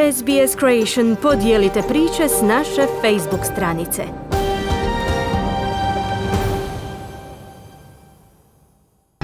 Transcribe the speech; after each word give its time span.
SBS 0.00 0.56
Creation 0.58 1.16
podijelite 1.22 1.82
priče 1.88 2.28
s 2.28 2.42
naše 2.42 2.86
Facebook 3.00 3.44
stranice. 3.52 4.02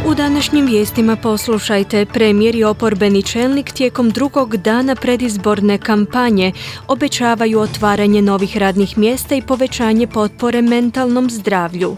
U 0.07 0.15
današnjim 0.15 0.67
vijestima 0.67 1.17
poslušajte 1.17 2.07
premijer 2.07 2.55
i 2.55 2.65
oporbeni 2.65 3.23
čelnik 3.23 3.73
tijekom 3.73 4.11
drugog 4.11 4.57
dana 4.57 4.95
predizborne 4.95 5.79
kampanje 5.79 6.53
obećavaju 6.89 7.61
otvaranje 7.61 8.23
novih 8.23 8.57
radnih 8.57 8.99
mjesta 8.99 9.35
i 9.35 9.43
povećanje 9.43 10.07
potpore 10.07 10.63
mentalnom 10.63 11.31
zdravlju. 11.31 11.97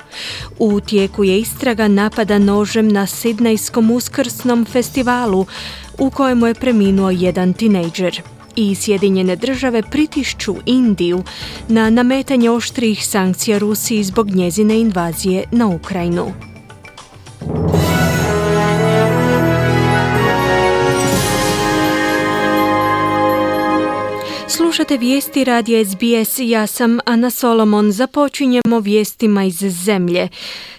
U 0.58 0.80
tijeku 0.80 1.24
je 1.24 1.40
istraga 1.40 1.88
napada 1.88 2.38
nožem 2.38 2.88
na 2.88 3.06
Sidnejskom 3.06 3.90
uskrsnom 3.90 4.64
festivalu 4.64 5.46
u 5.98 6.10
kojemu 6.10 6.46
je 6.46 6.54
preminuo 6.54 7.10
jedan 7.10 7.52
tinejdžer 7.52 8.22
i 8.58 8.74
Sjedinjene 8.74 9.36
države 9.36 9.82
pritišću 9.82 10.54
Indiju 10.66 11.22
na 11.68 11.90
nametanje 11.90 12.50
oštrih 12.50 13.06
sankcija 13.06 13.58
Rusiji 13.58 14.04
zbog 14.04 14.30
njezine 14.30 14.80
invazije 14.80 15.44
na 15.50 15.66
Ukrajinu. 15.66 16.32
Slušate 24.68 24.96
vijesti 24.96 25.44
radija 25.44 25.84
SBS, 25.84 26.38
ja 26.38 26.66
sam 26.66 26.98
Ana 27.04 27.30
Solomon. 27.30 27.92
Započinjemo 27.92 28.80
vijestima 28.80 29.44
iz 29.44 29.58
zemlje. 29.58 30.28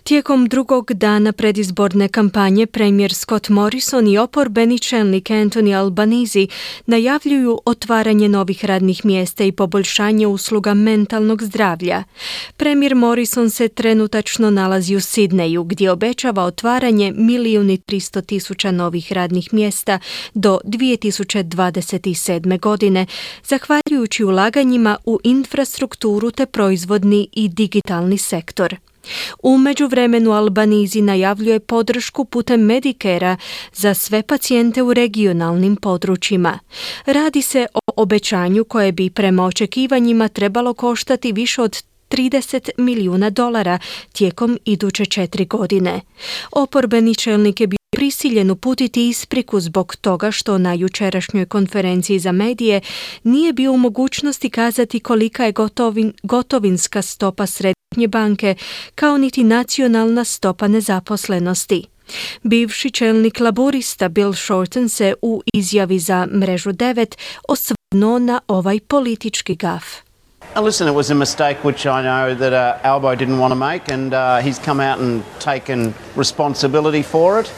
Tijekom 0.04 0.48
drugog 0.48 0.94
dana 0.94 1.32
predizborne 1.32 2.08
kampanje 2.08 2.66
premijer 2.66 3.14
Scott 3.14 3.50
Morrison 3.50 4.08
i 4.08 4.18
oporbeni 4.18 4.80
čelnik 4.80 5.30
Anthony 5.30 5.80
Albanizi 5.80 6.48
najavljuju 6.86 7.60
otvaranje 7.66 8.30
novih 8.30 8.66
radnih 8.66 9.06
mjesta 9.06 9.44
i 9.44 9.52
poboljšanje 9.52 10.28
usluga 10.28 10.74
mentalnog 10.74 11.44
zdravlja. 11.44 12.04
Premijer 12.58 12.96
Morrison 12.96 13.50
se 13.50 13.68
trenutačno 13.68 14.50
nalazi 14.50 14.96
u 14.96 15.02
Sidneju 15.02 15.64
gdje 15.64 15.92
obećava 15.92 16.44
otvaranje 16.44 17.14
milijuni 17.16 17.78
tristo 17.78 18.22
tisuća 18.22 18.72
novih 18.72 19.14
radnih 19.14 19.54
mjesta 19.54 20.00
do 20.34 20.60
2027. 20.64 22.60
godine, 22.60 23.06
zahvaljujući 23.44 23.79
ulaganjima 24.26 24.98
u 25.06 25.20
infrastrukturu 25.24 26.32
te 26.32 26.46
proizvodni 26.46 27.28
i 27.34 27.50
digitalni 27.50 28.18
sektor. 28.18 28.76
U 29.44 29.58
međuvremenu 29.58 30.32
Albanizi 30.32 31.02
najavljuje 31.02 31.60
podršku 31.60 32.26
putem 32.26 32.62
Medikera 32.62 33.38
za 33.74 33.94
sve 33.94 34.24
pacijente 34.24 34.82
u 34.82 34.94
regionalnim 34.94 35.76
područjima. 35.76 36.60
Radi 37.06 37.42
se 37.42 37.68
o 37.74 37.80
obećanju 37.96 38.64
koje 38.64 38.92
bi 38.92 39.10
prema 39.10 39.46
očekivanjima 39.46 40.28
trebalo 40.28 40.74
koštati 40.74 41.32
više 41.32 41.62
od 41.62 41.84
30 42.10 42.70
milijuna 42.78 43.30
dolara 43.30 43.80
tijekom 44.14 44.60
iduće 44.66 45.06
četiri 45.06 45.46
godine. 45.46 46.02
Oporbeni 46.52 47.16
čelnik 47.16 47.62
je 47.62 47.68
bio 47.68 47.80
prisiljen 47.96 48.52
uputiti 48.52 49.10
ispriku 49.10 49.60
zbog 49.60 49.96
toga 49.96 50.32
što 50.32 50.58
na 50.58 50.74
jučerašnjoj 50.74 51.46
konferenciji 51.46 52.20
za 52.20 52.32
medije 52.32 52.82
nije 53.24 53.54
bio 53.54 53.72
u 53.72 53.78
mogućnosti 53.78 54.50
kazati 54.50 55.00
kolika 55.00 55.46
je 55.46 55.52
gotovin, 55.52 56.14
gotovinska 56.24 57.02
stopa 57.02 57.46
središnje 57.46 58.08
banke 58.08 58.56
kao 58.96 59.18
niti 59.18 59.44
nacionalna 59.44 60.24
stopa 60.24 60.68
nezaposlenosti. 60.68 61.84
Bivši 62.44 62.92
čelnik 62.92 63.40
laburista 63.40 64.10
Bill 64.10 64.34
Shorten 64.34 64.90
se 64.90 65.14
u 65.22 65.42
izjavi 65.54 66.00
za 66.00 66.26
mrežu 66.26 66.70
9 66.70 67.18
osvrnuo 67.48 68.20
na 68.20 68.42
ovaj 68.48 68.80
politički 68.80 69.56
gaf. 69.56 70.09
Listen, 70.62 70.88
it 70.88 70.96
was 70.96 71.12
a 71.12 71.16
mistake 71.16 71.58
which 71.64 71.86
I 71.86 72.02
know 72.02 72.36
that 72.36 72.54
uh, 72.54 72.88
Albo 72.88 73.16
didn't 73.16 73.40
want 73.40 73.52
to 73.52 73.56
make, 73.56 73.94
and 73.94 74.14
uh, 74.14 74.42
he's 74.42 74.60
come 74.60 74.80
out 74.80 75.00
and 75.00 75.24
taken 75.40 75.94
responsibility 76.16 77.04
for 77.04 77.40
it. 77.40 77.52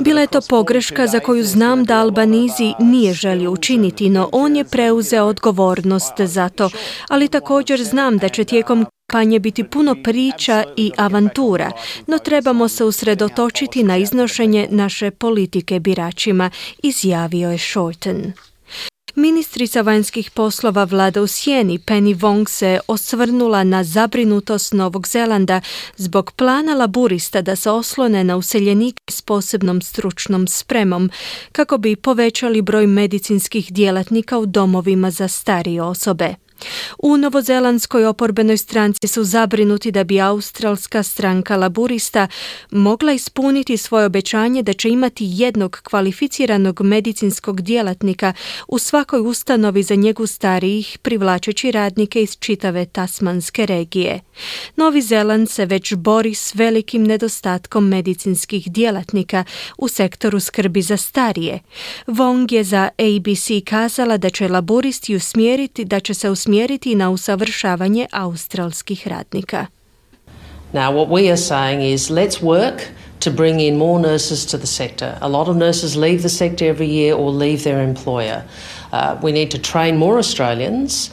Bila 0.00 0.20
je 0.20 0.26
to 0.26 0.40
pogreška 0.48 1.06
za 1.06 1.20
koju 1.20 1.44
znam 1.44 1.84
da 1.84 2.00
Albanizi 2.00 2.74
nije 2.78 3.12
želio 3.12 3.50
učiniti, 3.50 4.10
no 4.10 4.28
on 4.32 4.56
je 4.56 4.64
preuzeo 4.64 5.24
odgovornost 5.24 6.20
za 6.20 6.48
to. 6.48 6.70
Ali 7.08 7.28
također 7.28 7.84
znam 7.84 8.18
da 8.18 8.28
će 8.28 8.44
tijekom 8.44 8.86
kampanje 9.06 9.38
biti 9.38 9.64
puno 9.64 9.96
priča 10.04 10.64
i 10.76 10.92
avantura, 10.96 11.70
no 12.06 12.18
trebamo 12.18 12.68
se 12.68 12.84
usredotočiti 12.84 13.82
na 13.82 13.96
iznošenje 13.96 14.68
naše 14.70 15.10
politike 15.10 15.80
biračima, 15.80 16.50
izjavio 16.82 17.50
je 17.50 17.58
Shorten. 17.58 18.32
Ministrica 19.18 19.80
vanjskih 19.80 20.30
poslova 20.30 20.84
vlada 20.84 21.22
u 21.22 21.26
Sjeni 21.26 21.78
Penny 21.78 22.16
Wong 22.16 22.48
se 22.48 22.80
osvrnula 22.88 23.64
na 23.64 23.84
zabrinutost 23.84 24.72
Novog 24.72 25.08
Zelanda 25.08 25.60
zbog 25.96 26.32
plana 26.32 26.74
laburista 26.74 27.42
da 27.42 27.56
se 27.56 27.70
oslone 27.70 28.24
na 28.24 28.36
useljenike 28.36 29.02
s 29.10 29.22
posebnom 29.22 29.82
stručnom 29.82 30.48
spremom 30.48 31.10
kako 31.52 31.78
bi 31.78 31.96
povećali 31.96 32.62
broj 32.62 32.86
medicinskih 32.86 33.72
djelatnika 33.72 34.38
u 34.38 34.46
domovima 34.46 35.10
za 35.10 35.28
starije 35.28 35.82
osobe. 35.82 36.34
U 36.98 37.16
novozelandskoj 37.16 38.06
oporbenoj 38.06 38.56
stranci 38.56 39.08
su 39.08 39.24
zabrinuti 39.24 39.90
da 39.90 40.04
bi 40.04 40.20
australska 40.20 41.02
stranka 41.02 41.56
laburista 41.56 42.28
mogla 42.70 43.12
ispuniti 43.12 43.76
svoje 43.76 44.06
obećanje 44.06 44.62
da 44.62 44.72
će 44.72 44.88
imati 44.88 45.24
jednog 45.28 45.80
kvalificiranog 45.82 46.80
medicinskog 46.80 47.60
djelatnika 47.60 48.32
u 48.68 48.78
svakoj 48.78 49.20
ustanovi 49.20 49.82
za 49.82 49.94
njegu 49.94 50.26
starijih, 50.26 50.98
privlačeći 51.02 51.70
radnike 51.70 52.22
iz 52.22 52.36
čitave 52.38 52.86
tasmanske 52.86 53.66
regije. 53.66 54.20
Novi 54.76 55.02
Zeland 55.02 55.50
se 55.50 55.66
već 55.66 55.94
bori 55.94 56.34
s 56.34 56.54
velikim 56.54 57.02
nedostatkom 57.04 57.88
medicinskih 57.88 58.72
djelatnika 58.72 59.44
u 59.78 59.88
sektoru 59.88 60.40
skrbi 60.40 60.82
za 60.82 60.96
starije. 60.96 61.60
Wong 62.06 62.52
je 62.52 62.64
za 62.64 62.88
ABC 62.98 63.64
kazala 63.64 64.16
da 64.16 64.30
će 64.30 64.48
laburisti 64.48 65.16
usmjeriti 65.16 65.84
da 65.84 66.00
će 66.00 66.14
se 66.14 66.30
usmjeriti 66.30 66.45
na 66.94 67.10
usavršavanje 67.10 68.06
australskih 68.12 69.08
radnika. 69.08 69.66
Now 70.72 70.92
what 70.92 71.08
we 71.08 71.28
are 71.28 71.36
saying 71.36 71.82
is 71.94 72.10
let's 72.10 72.42
work 72.42 72.82
to 73.20 73.30
bring 73.30 73.60
in 73.60 73.78
more 73.78 74.00
nurses 74.00 74.46
to 74.46 74.58
the 74.58 74.66
sector. 74.66 75.18
A 75.20 75.28
lot 75.28 75.48
of 75.48 75.56
nurses 75.56 75.96
leave 75.96 76.22
the 76.22 76.28
sector 76.28 76.66
every 76.66 76.88
year 76.88 77.14
or 77.14 77.30
leave 77.30 77.62
their 77.64 77.82
employer. 77.82 78.42
Uh, 78.92 79.16
we 79.22 79.32
need 79.32 79.50
to 79.50 79.58
train 79.58 79.96
more 79.96 80.18
Australians 80.18 81.10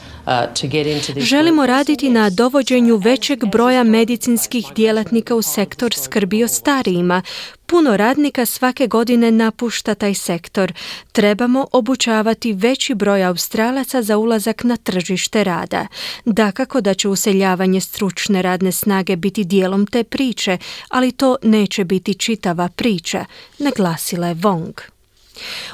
Želimo 1.18 1.66
raditi 1.66 2.10
na 2.10 2.30
dovođenju 2.30 2.96
većeg 2.96 3.46
broja 3.46 3.84
medicinskih 3.84 4.66
djelatnika 4.76 5.36
u 5.36 5.42
sektor 5.42 5.94
skrbi 5.94 6.44
o 6.44 6.48
starijima, 6.48 7.22
Puno 7.66 7.98
radnika 7.98 8.46
svake 8.46 8.88
godine 8.88 9.32
napušta 9.32 9.96
taj 9.96 10.14
sektor. 10.14 10.74
Trebamo 11.12 11.68
obučavati 11.72 12.54
veći 12.54 12.96
broj 12.96 13.24
Australaca 13.24 14.02
za 14.02 14.18
ulazak 14.18 14.64
na 14.64 14.78
tržište 14.78 15.44
rada. 15.44 15.88
Dakako 16.26 16.82
da 16.82 16.94
će 16.94 17.08
useljavanje 17.08 17.82
stručne 17.82 18.42
radne 18.42 18.72
snage 18.72 19.16
biti 19.16 19.44
dijelom 19.44 19.86
te 19.88 20.04
priče, 20.04 20.58
ali 20.90 21.12
to 21.12 21.36
neće 21.44 21.84
biti 21.84 22.14
čitava 22.14 22.70
priča, 22.76 23.26
naglasila 23.60 24.28
je 24.28 24.36
Wong. 24.36 24.93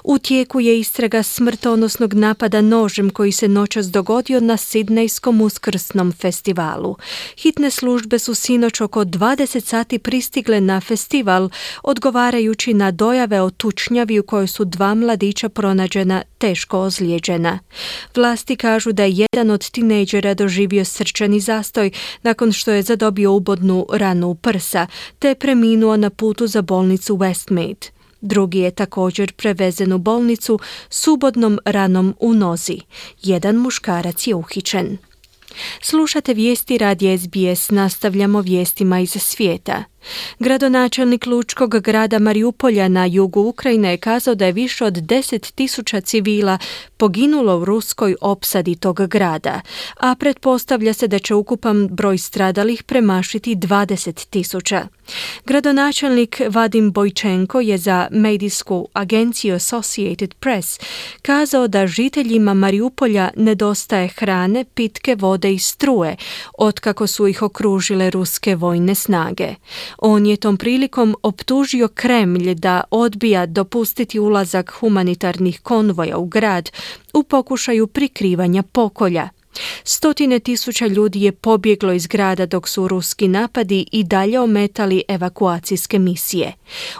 U 0.03 0.17
tijeku 0.17 0.59
je 0.59 0.79
istraga 0.79 1.23
smrtonosnog 1.23 2.13
napada 2.13 2.61
nožem 2.61 3.09
koji 3.09 3.31
se 3.31 3.47
noćas 3.47 3.91
dogodio 3.91 4.39
na 4.39 4.57
Sidnejskom 4.57 5.41
uskrsnom 5.41 6.11
festivalu. 6.11 6.95
Hitne 7.37 7.71
službe 7.71 8.19
su 8.19 8.35
sinoć 8.35 8.81
oko 8.81 9.05
20 9.05 9.65
sati 9.65 9.99
pristigle 9.99 10.61
na 10.61 10.81
festival, 10.81 11.49
odgovarajući 11.83 12.73
na 12.73 12.91
dojave 12.91 13.41
o 13.41 13.49
tučnjavi 13.49 14.19
u 14.19 14.23
kojoj 14.23 14.47
su 14.47 14.65
dva 14.65 14.95
mladića 14.95 15.49
pronađena 15.49 16.21
teško 16.37 16.79
ozlijeđena. 16.79 17.59
Vlasti 18.15 18.55
kažu 18.55 18.91
da 18.91 19.03
je 19.03 19.25
jedan 19.31 19.51
od 19.51 19.69
tinejdžera 19.71 20.33
doživio 20.33 20.85
srčani 20.85 21.39
zastoj 21.39 21.91
nakon 22.23 22.51
što 22.51 22.71
je 22.71 22.81
zadobio 22.81 23.33
ubodnu 23.33 23.85
ranu 23.93 24.27
u 24.27 24.35
prsa, 24.35 24.87
te 25.19 25.35
preminuo 25.35 25.97
na 25.97 26.09
putu 26.09 26.47
za 26.47 26.61
bolnicu 26.61 27.17
Westmead. 27.17 27.98
Drugi 28.21 28.59
je 28.59 28.71
također 28.71 29.33
prevezen 29.33 29.93
u 29.93 29.97
bolnicu 29.97 30.59
s 30.89 31.07
ubodnom 31.07 31.59
ranom 31.65 32.15
u 32.19 32.33
nozi. 32.33 32.79
Jedan 33.23 33.55
muškarac 33.55 34.27
je 34.27 34.35
uhićen. 34.35 34.97
Slušate 35.81 36.33
vijesti 36.33 36.77
radi 36.77 37.17
SBS, 37.17 37.69
nastavljamo 37.69 38.41
vijestima 38.41 38.99
iz 38.99 39.09
svijeta. 39.09 39.83
Gradonačelnik 40.39 41.25
lučkog 41.25 41.79
grada 41.79 42.19
Mariupolja 42.19 42.87
na 42.87 43.05
jugu 43.05 43.41
Ukrajine 43.41 43.91
je 43.91 43.97
kazao 43.97 44.35
da 44.35 44.45
je 44.45 44.51
više 44.51 44.85
od 44.85 44.93
10.000 44.93 46.03
civila 46.03 46.57
poginulo 46.97 47.57
u 47.57 47.65
ruskoj 47.65 48.15
opsadi 48.21 48.75
tog 48.75 49.07
grada, 49.07 49.61
a 49.99 50.15
pretpostavlja 50.15 50.93
se 50.93 51.07
da 51.07 51.19
će 51.19 51.35
ukupan 51.35 51.87
broj 51.87 52.17
stradalih 52.17 52.83
premašiti 52.83 53.55
20.000. 53.55 54.87
Gradonačelnik 55.45 56.41
Vadim 56.49 56.91
Bojčenko 56.91 57.59
je 57.59 57.77
za 57.77 58.07
medijsku 58.11 58.87
agenciju 58.93 59.55
Associated 59.55 60.33
Press 60.33 60.79
kazao 61.21 61.67
da 61.67 61.87
žiteljima 61.87 62.53
Mariupolja 62.53 63.29
nedostaje 63.35 64.07
hrane, 64.07 64.65
pitke 64.73 65.15
vode 65.15 65.53
i 65.53 65.59
struje, 65.59 66.15
otkako 66.57 67.07
su 67.07 67.27
ih 67.27 67.41
okružile 67.41 68.09
ruske 68.09 68.55
vojne 68.55 68.95
snage. 68.95 69.55
On 69.97 70.25
je 70.25 70.37
tom 70.37 70.57
prilikom 70.57 71.15
optužio 71.23 71.87
Kremlj 71.87 72.53
da 72.53 72.83
odbija 72.91 73.45
dopustiti 73.45 74.19
ulazak 74.19 74.71
humanitarnih 74.71 75.59
konvoja 75.61 76.17
u 76.17 76.25
grad 76.25 76.71
u 77.13 77.23
pokušaju 77.23 77.87
prikrivanja 77.87 78.63
pokolja. 78.63 79.29
Stotine 79.83 80.39
tisuća 80.39 80.87
ljudi 80.87 81.21
je 81.21 81.31
pobjeglo 81.31 81.93
iz 81.93 82.07
grada 82.07 82.45
dok 82.45 82.69
su 82.69 82.87
ruski 82.87 83.27
napadi 83.27 83.85
i 83.91 84.03
dalje 84.03 84.39
ometali 84.39 85.03
evakuacijske 85.07 85.99
misije. 85.99 86.53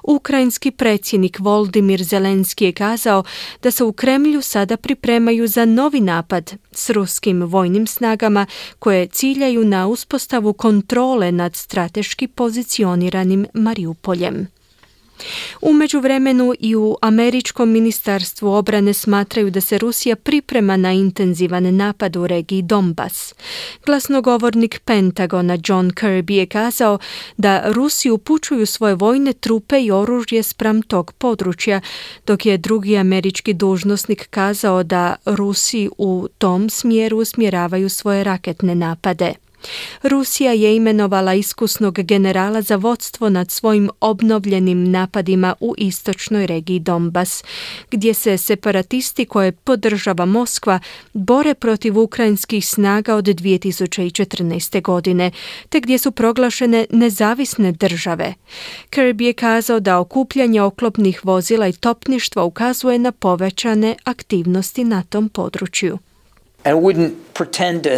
Ukrajinski 0.03 0.71
predsjednik 0.71 1.39
Voldimir 1.39 2.03
Zelenski 2.03 2.65
je 2.65 2.71
kazao 2.71 3.23
da 3.63 3.71
se 3.71 3.83
u 3.83 3.93
Kremlju 3.93 4.41
sada 4.41 4.77
pripremaju 4.77 5.47
za 5.47 5.65
novi 5.65 5.99
napad 5.99 6.53
s 6.71 6.89
ruskim 6.89 7.41
vojnim 7.41 7.87
snagama 7.87 8.45
koje 8.79 9.07
ciljaju 9.07 9.65
na 9.65 9.87
uspostavu 9.87 10.53
kontrole 10.53 11.31
nad 11.31 11.55
strateški 11.55 12.27
pozicioniranim 12.27 13.45
Mariupoljem. 13.53 14.58
U 15.61 15.73
međuvremenu 15.73 16.53
i 16.59 16.75
u 16.75 16.97
Američkom 17.01 17.69
ministarstvu 17.69 18.53
obrane 18.53 18.93
smatraju 18.93 19.49
da 19.49 19.61
se 19.61 19.77
Rusija 19.77 20.15
priprema 20.15 20.77
na 20.77 20.93
intenzivan 20.93 21.75
napad 21.75 22.15
u 22.15 22.27
regiji 22.27 22.61
Donbas. 22.61 23.33
Glasnogovornik 23.85 24.81
Pentagona 24.85 25.57
John 25.65 25.91
Kirby 25.91 26.31
je 26.31 26.45
kazao 26.45 26.99
da 27.37 27.63
Rusi 27.65 28.09
upućuju 28.09 28.65
svoje 28.65 28.95
vojne 28.95 29.33
trupe 29.33 29.79
i 29.81 29.91
oružje 29.91 30.43
spram 30.43 30.81
tog 30.81 31.13
područja, 31.13 31.81
dok 32.27 32.45
je 32.45 32.57
drugi 32.57 32.97
američki 32.97 33.53
dužnosnik 33.53 34.27
kazao 34.29 34.83
da 34.83 35.15
Rusi 35.25 35.89
u 35.97 36.27
tom 36.37 36.69
smjeru 36.69 37.17
usmjeravaju 37.17 37.89
svoje 37.89 38.23
raketne 38.23 38.75
napade. 38.75 39.48
Rusija 40.03 40.51
je 40.51 40.75
imenovala 40.75 41.33
iskusnog 41.33 41.99
generala 42.01 42.61
za 42.61 42.75
vodstvo 42.75 43.29
nad 43.29 43.51
svojim 43.51 43.89
obnovljenim 43.99 44.91
napadima 44.91 45.55
u 45.59 45.75
istočnoj 45.77 46.47
regiji 46.47 46.79
Donbas, 46.79 47.43
gdje 47.91 48.13
se 48.13 48.37
separatisti 48.37 49.25
koje 49.25 49.51
podržava 49.51 50.25
Moskva 50.25 50.79
bore 51.13 51.53
protiv 51.53 51.99
ukrajinskih 51.99 52.67
snaga 52.67 53.15
od 53.15 53.25
2014. 53.25 54.81
godine, 54.81 55.31
te 55.69 55.79
gdje 55.79 55.97
su 55.97 56.11
proglašene 56.11 56.85
nezavisne 56.89 57.71
države. 57.71 58.33
Kirby 58.89 59.21
je 59.21 59.33
kazao 59.33 59.79
da 59.79 59.99
okupljanje 59.99 60.61
oklopnih 60.61 61.25
vozila 61.25 61.67
i 61.67 61.73
topništva 61.73 62.43
ukazuje 62.43 62.99
na 62.99 63.11
povećane 63.11 63.95
aktivnosti 64.03 64.83
na 64.83 65.03
tom 65.03 65.29
području. 65.29 65.97
I 66.65 66.73
wouldn't 66.73 67.11
pretend 67.33 67.83
to 67.83 67.89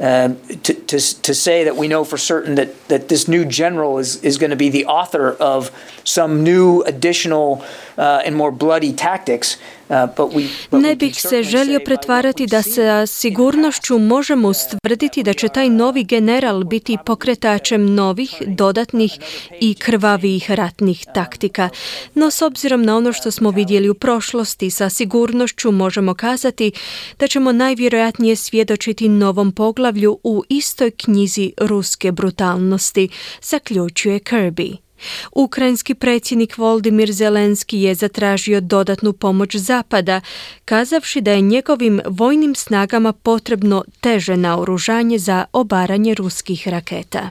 Um, 0.00 0.40
to, 0.62 0.72
to, 0.72 0.98
to 0.98 1.34
say 1.34 1.64
that 1.64 1.76
we 1.76 1.86
know 1.86 2.04
for 2.04 2.16
certain 2.16 2.54
that, 2.54 2.88
that 2.88 3.10
this 3.10 3.28
new 3.28 3.44
general 3.44 3.98
is, 3.98 4.24
is 4.24 4.38
going 4.38 4.48
to 4.48 4.56
be 4.56 4.70
the 4.70 4.86
author 4.86 5.32
of 5.32 5.70
some 6.04 6.42
new 6.42 6.80
additional 6.84 7.62
and 8.00 8.36
more 8.36 8.50
bloody 8.50 8.96
tactics. 8.96 9.56
Uh, 9.90 10.80
ne 10.80 10.96
bih 10.96 11.22
se 11.22 11.42
želio 11.42 11.80
pretvarati 11.84 12.46
da 12.46 12.62
sa 12.62 13.06
sigurnošću 13.06 13.98
možemo 13.98 14.48
ustvrditi 14.48 15.22
da 15.22 15.32
će 15.32 15.48
taj 15.48 15.68
novi 15.68 16.04
general 16.04 16.64
biti 16.64 16.96
pokretačem 17.06 17.94
novih, 17.94 18.42
dodatnih 18.46 19.18
i 19.60 19.74
krvavijih 19.74 20.50
ratnih 20.50 21.06
taktika. 21.14 21.68
No 22.14 22.30
s 22.30 22.42
obzirom 22.42 22.82
na 22.82 22.96
ono 22.96 23.12
što 23.12 23.30
smo 23.30 23.50
vidjeli 23.50 23.88
u 23.88 23.94
prošlosti, 23.94 24.70
sa 24.70 24.90
sigurnošću 24.90 25.72
možemo 25.72 26.14
kazati 26.14 26.72
da 27.18 27.26
ćemo 27.26 27.52
najvjerojatnije 27.52 28.36
svjedočiti 28.36 29.08
novom 29.08 29.52
poglavlju 29.52 30.18
u 30.24 30.42
istoj 30.48 30.90
knjizi 30.90 31.52
ruske 31.58 32.12
brutalnosti, 32.12 33.08
zaključuje 33.42 34.18
Kirby. 34.18 34.89
Ukrajinski 35.32 35.94
predsjednik 35.94 36.58
Voldimir 36.58 37.12
Zelenski 37.12 37.80
je 37.80 37.94
zatražio 37.94 38.60
dodatnu 38.60 39.12
pomoć 39.12 39.56
Zapada, 39.56 40.20
kazavši 40.64 41.20
da 41.20 41.32
je 41.32 41.40
njegovim 41.40 42.00
vojnim 42.06 42.54
snagama 42.54 43.12
potrebno 43.12 43.84
teže 44.00 44.36
naoružanje 44.36 45.18
za 45.18 45.44
obaranje 45.52 46.14
ruskih 46.14 46.68
raketa. 46.68 47.30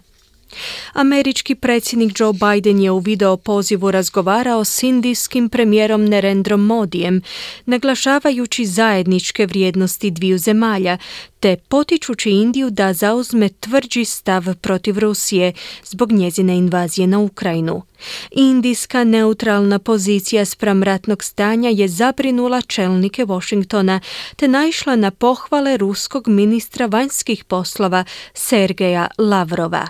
Američki 0.94 1.56
predsjednik 1.56 2.19
Joe 2.19 2.33
Biden 2.33 2.80
je 2.80 2.92
u 2.92 3.00
video 3.00 3.38
pozivu 3.38 3.92
razgovarao 3.92 4.66
s 4.66 4.83
indijskim 4.83 5.50
premijerom 5.50 6.06
Nerendrom 6.06 6.66
Modijem, 6.66 7.21
naglašavajući 7.66 8.66
zajedničke 8.66 9.45
vrijednosti 9.45 10.12
dviju 10.12 10.38
zemalja, 10.38 10.98
te 11.39 11.56
potičući 11.68 12.30
Indiju 12.30 12.69
da 12.69 12.94
zauzme 12.94 13.50
tvrđi 13.50 14.06
stav 14.06 14.56
protiv 14.62 15.00
Rusije 15.00 15.53
zbog 15.83 16.12
njezine 16.12 16.57
invazije 16.57 17.07
na 17.07 17.19
Ukrajinu. 17.19 17.81
Indijska 18.31 19.03
neutralna 19.03 19.80
pozicija 19.80 20.45
spram 20.45 20.83
ratnog 20.83 21.24
stanja 21.24 21.69
je 21.69 21.88
zabrinula 21.88 22.62
čelnike 22.62 23.25
Washingtona 23.25 24.00
te 24.36 24.47
naišla 24.47 24.95
na 24.95 25.12
pohvale 25.12 25.77
ruskog 25.77 26.27
ministra 26.27 26.86
vanjskih 26.86 27.44
poslova 27.44 28.03
Sergeja 28.33 29.07
Lavrova. 29.18 29.88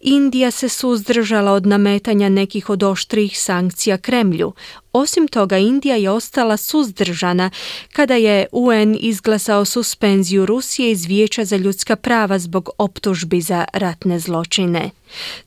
Indija 0.00 0.50
se 0.50 0.68
suzdržala 0.68 1.52
od 1.52 1.66
nametanja 1.66 2.28
nekih 2.28 2.70
od 2.70 2.82
oštrih 2.82 3.40
sankcija 3.40 3.98
Kremlju. 3.98 4.52
Osim 4.92 5.28
toga, 5.28 5.58
Indija 5.58 5.96
je 5.96 6.10
ostala 6.10 6.56
suzdržana 6.56 7.50
kada 7.92 8.14
je 8.14 8.46
UN 8.52 8.96
izglasao 9.00 9.64
suspenziju 9.64 10.46
Rusije 10.46 10.90
iz 10.90 11.04
Vijeća 11.04 11.44
za 11.44 11.56
ljudska 11.56 11.96
prava 11.96 12.38
zbog 12.38 12.70
optužbi 12.78 13.40
za 13.40 13.64
ratne 13.72 14.18
zločine. 14.18 14.90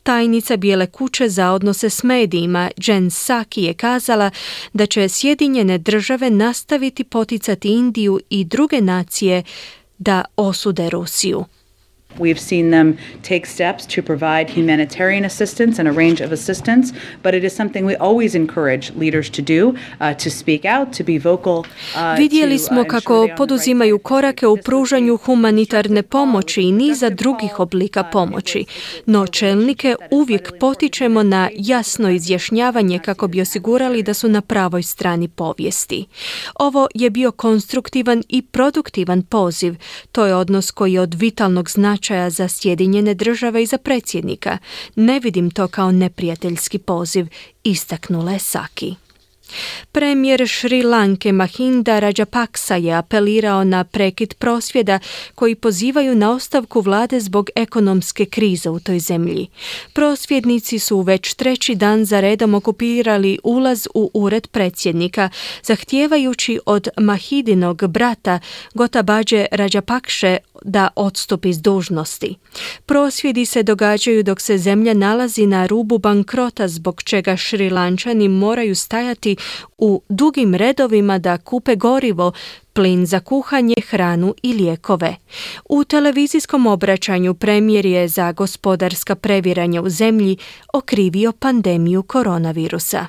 Tajnica 0.03 0.57
Bijele 0.57 0.87
kuće 0.87 1.29
za 1.29 1.51
odnose 1.51 1.89
s 1.89 2.03
medijima 2.03 2.71
Jen 2.77 3.11
Saki 3.11 3.63
je 3.63 3.73
kazala 3.73 4.31
da 4.73 4.85
će 4.85 5.09
Sjedinjene 5.09 5.77
države 5.77 6.29
nastaviti 6.29 7.03
poticati 7.03 7.69
Indiju 7.69 8.19
i 8.29 8.43
druge 8.43 8.81
nacije 8.81 9.43
da 9.97 10.25
osude 10.35 10.89
Rusiju. 10.89 11.45
We've 12.19 12.39
seen 12.39 12.71
them 12.71 12.97
take 13.21 13.45
steps 13.45 13.85
to 13.95 14.01
provide 14.01 14.49
humanitarian 14.49 15.25
assistance 15.25 15.79
and 15.79 15.87
a 15.87 15.91
range 15.91 16.25
of 16.25 16.31
assistance, 16.31 16.93
but 17.23 17.33
it 17.33 17.43
is 17.43 17.55
something 17.55 17.85
we 17.85 17.95
always 17.95 18.35
encourage 18.35 18.91
leaders 18.95 19.29
to 19.29 19.41
do, 19.41 19.73
uh, 19.99 20.13
to 20.13 20.29
speak 20.29 20.65
out, 20.65 20.97
to 20.97 21.03
be 21.03 21.17
vocal. 21.17 21.57
Uh, 21.59 22.17
Vidjeli 22.17 22.59
smo 22.59 22.81
uh, 22.81 22.87
kako 22.87 23.27
poduzimaju 23.37 23.99
korake 23.99 24.47
u 24.47 24.57
pružanju 24.57 25.17
humanitarne 25.17 26.03
pomoći 26.03 26.61
i 26.61 26.71
niza 26.71 27.09
drugih 27.09 27.59
oblika 27.59 28.03
pomoći, 28.03 28.65
no 29.05 29.27
čelnike 29.27 29.95
uvijek 30.11 30.51
potičemo 30.59 31.23
na 31.23 31.49
jasno 31.55 32.09
izjašnjavanje 32.09 32.99
kako 32.99 33.27
bi 33.27 33.41
osigurali 33.41 34.03
da 34.03 34.13
su 34.13 34.29
na 34.29 34.41
pravoj 34.41 34.83
strani 34.83 35.27
povijesti. 35.27 36.05
Ovo 36.55 36.87
je 36.93 37.09
bio 37.09 37.31
konstruktivan 37.31 38.23
i 38.29 38.41
produktivan 38.41 39.21
poziv. 39.23 39.75
To 40.11 40.25
je 40.25 40.35
odnos 40.35 40.71
koji 40.71 40.93
je 40.93 41.01
od 41.01 41.13
vitalnog 41.13 41.69
značaja 41.69 42.04
značaja 42.05 42.29
za 42.29 42.47
Sjedinjene 42.47 43.13
države 43.13 43.63
i 43.63 43.65
za 43.65 43.77
predsjednika. 43.77 44.57
Ne 44.95 45.19
vidim 45.19 45.51
to 45.51 45.67
kao 45.67 45.91
neprijateljski 45.91 46.77
poziv, 46.77 47.27
istaknula 47.63 48.31
je 48.31 48.39
Saki. 48.39 48.95
Premijer 49.91 50.47
Šri 50.47 50.83
Lanke 50.83 51.31
Mahinda 51.31 51.99
Rajapaksa 51.99 52.75
je 52.75 52.93
apelirao 52.93 53.63
na 53.63 53.83
prekid 53.83 54.33
prosvjeda 54.33 54.99
koji 55.35 55.55
pozivaju 55.55 56.15
na 56.15 56.31
ostavku 56.31 56.81
vlade 56.81 57.19
zbog 57.19 57.49
ekonomske 57.55 58.25
krize 58.25 58.69
u 58.69 58.79
toj 58.79 58.99
zemlji. 58.99 59.47
Prosvjednici 59.93 60.79
su 60.79 61.01
već 61.01 61.33
treći 61.33 61.75
dan 61.75 62.05
za 62.05 62.19
redom 62.19 62.53
okupirali 62.53 63.39
ulaz 63.43 63.87
u 63.93 64.11
ured 64.13 64.47
predsjednika, 64.47 65.29
zahtijevajući 65.63 66.59
od 66.65 66.87
Mahidinog 66.97 67.87
brata 67.87 68.39
Gotabađe 68.73 69.45
Rajapakše 69.51 70.37
da 70.61 70.89
odstupi 70.95 71.53
s 71.53 71.61
dužnosti. 71.61 72.35
Prosvjedi 72.85 73.45
se 73.45 73.63
događaju 73.63 74.23
dok 74.23 74.41
se 74.41 74.57
zemlja 74.57 74.93
nalazi 74.93 75.45
na 75.45 75.65
rubu 75.65 75.97
bankrota 75.97 76.67
zbog 76.67 77.03
čega 77.03 77.37
šrilančani 77.37 78.29
moraju 78.29 78.75
stajati 78.75 79.34
u 79.77 80.01
dugim 80.09 80.55
redovima 80.55 81.17
da 81.17 81.37
kupe 81.37 81.75
gorivo, 81.75 82.31
plin 82.73 83.05
za 83.05 83.19
kuhanje, 83.19 83.75
hranu 83.89 84.33
i 84.43 84.53
lijekove. 84.53 85.15
U 85.69 85.83
televizijskom 85.83 86.67
obraćanju 86.67 87.33
premijer 87.33 87.85
je 87.85 88.07
za 88.07 88.31
gospodarska 88.31 89.15
previranja 89.15 89.81
u 89.81 89.89
zemlji 89.89 90.37
okrivio 90.73 91.31
pandemiju 91.31 92.03
koronavirusa. 92.03 93.05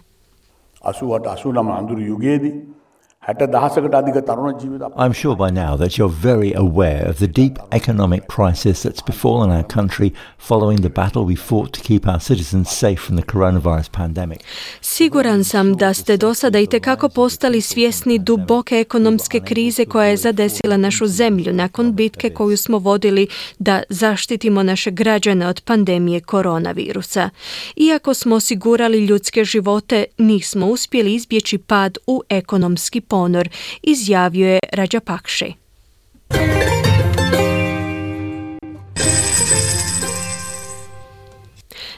I'm 3.28 5.12
sure 5.12 5.35
by 5.37 5.50
now 5.50 5.76
that 5.76 5.99
you're 5.99 6.09
very 6.09 6.52
aware 6.54 7.09
of 7.09 7.18
the 7.18 7.26
deep 7.26 7.59
economic 7.73 8.26
crisis 8.28 8.83
that's 8.85 9.02
befallen 9.06 9.50
our 9.50 9.64
country 9.64 10.12
following 10.38 10.80
the 10.80 10.88
battle 10.88 11.25
we 11.25 11.37
fought 11.37 11.73
to 11.73 11.80
keep 11.80 12.06
our 12.06 12.21
citizens 12.21 12.71
safe 12.71 13.00
from 13.00 13.16
the 13.16 13.23
coronavirus 13.23 13.90
pandemic. 13.90 14.38
Siguran 14.80 15.45
sam 15.45 15.76
da 15.76 15.95
ste 15.95 16.16
do 16.16 16.35
sada 16.35 16.59
i 16.59 16.66
tekako 16.66 17.09
postali 17.09 17.61
svjesni 17.61 18.18
duboke 18.18 18.80
ekonomske 18.80 19.40
krize 19.40 19.85
koja 19.85 20.06
je 20.06 20.16
zadesila 20.16 20.76
našu 20.76 21.06
zemlju 21.06 21.52
nakon 21.52 21.95
bitke 21.95 22.30
koju 22.30 22.56
smo 22.56 22.78
vodili 22.78 23.26
da 23.59 23.83
zaštitimo 23.88 24.62
naše 24.62 24.90
građane 24.90 25.47
od 25.47 25.61
pandemije 25.61 26.21
koronavirusa. 26.21 27.30
Iako 27.76 28.14
smo 28.14 28.37
osigurali 28.37 29.06
ljudske 29.06 29.45
živote, 29.45 30.04
nismo 30.18 30.66
uspjeli 30.66 31.14
izbjeći 31.14 31.59
pad 31.59 31.99
u 32.06 32.23
ekonomski 32.28 33.00
ponor, 33.16 33.49
izjavio 33.82 34.49
je 34.49 34.58
Pakše. 35.00 35.52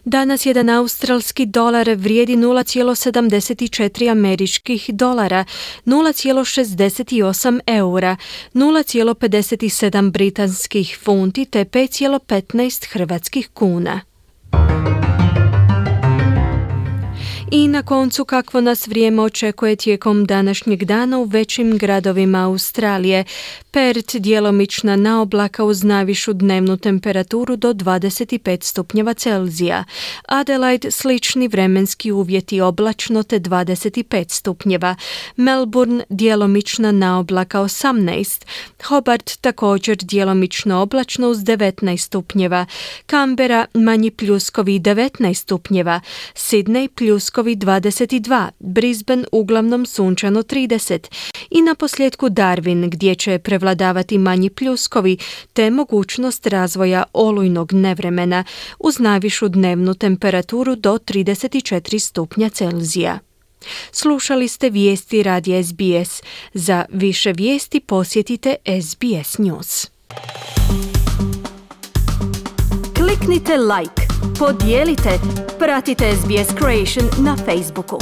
Danas 0.04 0.46
jedan 0.46 0.68
australski 0.70 1.46
dolar 1.46 1.90
vrijedi 1.90 2.36
0,74 2.36 4.10
američkih 4.10 4.90
dolara, 4.92 5.44
0,68 5.86 7.60
eura, 7.66 8.16
0,57 8.54 10.10
britanskih 10.10 10.98
funti 11.04 11.44
te 11.44 11.64
5,15 11.64 12.92
hrvatskih 12.92 13.48
kuna. 13.54 14.00
I 17.50 17.68
na 17.68 17.82
koncu 17.82 18.24
kakvo 18.24 18.60
nas 18.60 18.86
vrijeme 18.86 19.22
očekuje 19.22 19.76
tijekom 19.76 20.24
današnjeg 20.24 20.84
dana 20.84 21.18
u 21.18 21.24
većim 21.24 21.78
gradovima 21.78 22.44
Australije. 22.44 23.24
Perth 23.78 24.16
djelomična 24.16 24.96
na 24.96 25.22
oblaka 25.22 25.64
uz 25.64 25.84
najvišu 25.84 26.32
dnevnu 26.32 26.76
temperaturu 26.76 27.56
do 27.56 27.74
25 27.74 28.64
stupnjeva 28.64 29.14
Celzija. 29.14 29.84
Adelaide 30.28 30.90
slični 30.90 31.48
vremenski 31.48 32.12
uvjeti 32.12 32.60
oblačno 32.60 33.22
te 33.22 33.40
25 33.40 34.30
stupnjeva. 34.30 34.94
Melbourne 35.36 36.04
djelomična 36.08 36.92
na 36.92 37.18
oblaka 37.18 37.60
18. 37.60 38.44
Hobart 38.84 39.40
također 39.40 39.96
djelomično 39.96 40.80
oblačno 40.80 41.28
uz 41.28 41.38
19 41.38 41.96
stupnjeva. 41.96 42.66
Canberra 43.10 43.66
manji 43.74 44.10
pljuskovi 44.10 44.80
19 44.80 45.34
stupnjeva. 45.34 46.00
Sydney 46.34 46.88
pljuskovi 46.88 47.56
22, 47.56 48.48
Brisbane 48.58 49.24
uglavnom 49.32 49.86
sunčano 49.86 50.42
30 50.42 51.08
i 51.50 51.62
na 51.62 51.74
posljedku 51.74 52.28
Darwin 52.28 52.88
gdje 52.88 53.14
će 53.14 53.38
prevladavati 53.68 54.18
manji 54.18 54.50
pljuskovi 54.50 55.18
te 55.52 55.70
mogućnost 55.70 56.46
razvoja 56.46 57.04
olujnog 57.12 57.72
nevremena 57.72 58.44
uz 58.78 58.98
najvišu 58.98 59.48
dnevnu 59.48 59.94
temperaturu 59.94 60.76
do 60.76 60.98
34 60.98 61.98
stupnja 61.98 62.48
Celzija. 62.48 63.18
Slušali 63.92 64.48
ste 64.48 64.70
vijesti 64.70 65.22
radi 65.22 65.64
SBS. 65.64 66.22
Za 66.54 66.84
više 66.92 67.32
vijesti 67.32 67.80
posjetite 67.80 68.56
SBS 68.82 69.38
News. 69.38 69.90
Kliknite 72.96 73.56
like 73.56 74.02
Podijelite, 74.38 75.10
pratite 75.58 76.12
SBS 76.12 76.48
Creation 76.58 77.24
na 77.24 77.36
Facebooku. 77.36 77.98